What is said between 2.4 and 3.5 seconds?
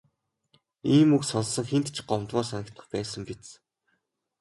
санагдах байсан биз.